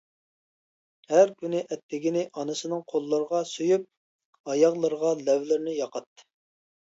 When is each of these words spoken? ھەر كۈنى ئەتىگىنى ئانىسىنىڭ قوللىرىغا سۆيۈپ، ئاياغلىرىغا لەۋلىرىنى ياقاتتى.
ھەر 1.11 1.33
كۈنى 1.41 1.59
ئەتىگىنى 1.75 2.23
ئانىسىنىڭ 2.43 2.81
قوللىرىغا 2.93 3.41
سۆيۈپ، 3.51 3.85
ئاياغلىرىغا 4.53 5.11
لەۋلىرىنى 5.29 5.77
ياقاتتى. 5.81 6.27